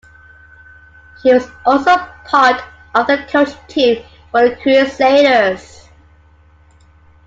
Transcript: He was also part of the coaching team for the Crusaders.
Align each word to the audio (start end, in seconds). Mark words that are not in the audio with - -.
He 1.21 1.31
was 1.31 1.47
also 1.63 1.95
part 2.25 2.63
of 2.95 3.05
the 3.05 3.23
coaching 3.29 3.55
team 3.67 4.03
for 4.31 4.49
the 4.49 4.55
Crusaders. 4.55 5.87